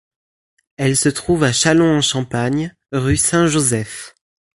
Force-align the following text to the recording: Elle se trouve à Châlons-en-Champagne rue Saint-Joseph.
Elle 0.77 0.97
se 0.97 1.09
trouve 1.09 1.43
à 1.43 1.51
Châlons-en-Champagne 1.53 2.75
rue 2.91 3.17
Saint-Joseph. 3.17 4.15